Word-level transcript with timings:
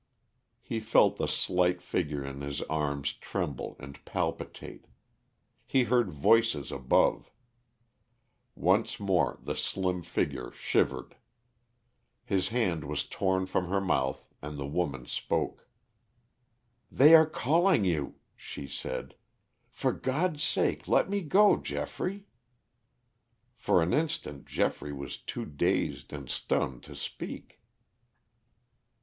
He 0.63 0.79
felt 0.79 1.17
the 1.17 1.27
slight 1.27 1.79
figure 1.79 2.25
in 2.25 2.41
his 2.41 2.63
arms 2.63 3.13
tremble 3.13 3.75
and 3.79 4.03
palpitate; 4.03 4.87
he 5.67 5.83
heard 5.83 6.09
voices 6.09 6.71
above. 6.71 7.29
Once 8.55 8.99
more 8.99 9.37
the 9.43 9.55
slim 9.55 10.01
figure 10.01 10.51
shivered. 10.53 11.17
His 12.25 12.49
hand 12.49 12.83
was 12.85 13.05
torn 13.05 13.45
from 13.45 13.67
her 13.67 13.79
mouth 13.79 14.25
and 14.41 14.57
the 14.57 14.65
woman 14.65 15.05
spoke. 15.05 15.69
"They 16.91 17.13
are 17.13 17.27
calling 17.29 17.85
you," 17.85 18.15
she 18.35 18.65
said; 18.65 19.13
"for 19.69 19.91
God's 19.93 20.41
sake 20.41 20.87
let 20.87 21.11
me 21.11 21.21
go, 21.21 21.57
Geoffrey." 21.57 22.25
For 23.53 23.83
an 23.83 23.93
instant 23.93 24.47
Geoffrey 24.47 24.93
was 24.93 25.19
too 25.19 25.45
dazed 25.45 26.11
and 26.11 26.27
stunned 26.27 26.81
to 26.85 26.95
speak. 26.95 27.61